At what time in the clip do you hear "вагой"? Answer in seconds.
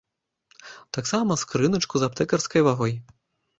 2.73-2.93